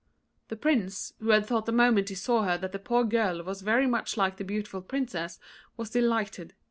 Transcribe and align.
The 0.47 0.55
Prince, 0.55 1.13
who 1.19 1.29
had 1.29 1.45
thought 1.45 1.67
the 1.67 1.71
moment 1.71 2.09
he 2.09 2.15
saw 2.15 2.41
her 2.41 2.57
that 2.57 2.71
the 2.71 2.79
poor 2.79 3.03
girl 3.03 3.43
was 3.43 3.61
very 3.61 3.85
much 3.85 4.17
like 4.17 4.37
the 4.37 4.43
beautiful 4.43 4.81
Princess, 4.81 5.37
was 5.77 5.91
delighted. 5.91 6.55